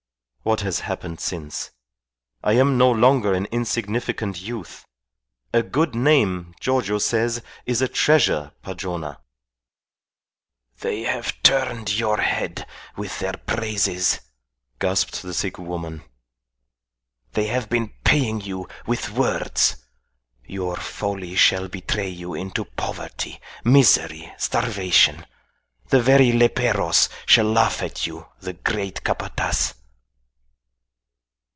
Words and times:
What 0.43 0.61
has 0.61 0.79
happened 0.79 1.19
since? 1.19 1.69
I 2.43 2.53
am 2.53 2.75
no 2.75 2.89
longer 2.89 3.31
an 3.35 3.45
insignificant 3.51 4.41
youth. 4.41 4.87
A 5.53 5.61
good 5.61 5.93
name, 5.93 6.55
Giorgio 6.59 6.97
says, 6.97 7.43
is 7.67 7.79
a 7.79 7.87
treasure, 7.87 8.51
Padrona." 8.63 9.19
"They 10.79 11.03
have 11.03 11.43
turned 11.43 11.95
your 11.95 12.17
head 12.17 12.65
with 12.97 13.19
their 13.19 13.33
praises," 13.33 14.19
gasped 14.79 15.21
the 15.21 15.35
sick 15.35 15.59
woman. 15.59 16.01
"They 17.33 17.45
have 17.45 17.69
been 17.69 17.89
paying 18.03 18.41
you 18.41 18.67
with 18.87 19.11
words. 19.11 19.75
Your 20.43 20.75
folly 20.75 21.35
shall 21.35 21.67
betray 21.67 22.09
you 22.09 22.33
into 22.33 22.65
poverty, 22.65 23.39
misery, 23.63 24.33
starvation. 24.39 25.27
The 25.89 26.01
very 26.01 26.31
leperos 26.31 27.09
shall 27.27 27.45
laugh 27.45 27.83
at 27.83 28.07
you 28.07 28.25
the 28.39 28.53
great 28.53 29.03
Capataz." 29.03 29.75